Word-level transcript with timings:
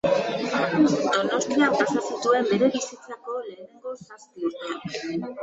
Donostian 1.15 1.73
pasa 1.79 2.01
zituen 2.07 2.49
bere 2.53 2.71
bizitzako 2.77 3.37
lehenengo 3.45 3.95
zazpi 4.09 4.51
urteak. 4.53 5.31